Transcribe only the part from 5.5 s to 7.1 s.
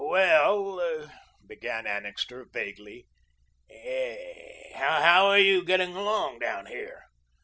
getting along down here?"